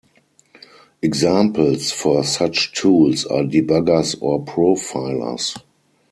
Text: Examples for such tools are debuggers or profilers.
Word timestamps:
Examples 1.03 1.91
for 1.91 2.23
such 2.23 2.71
tools 2.73 3.23
are 3.25 3.43
debuggers 3.43 4.15
or 4.19 4.43
profilers. 4.43 5.55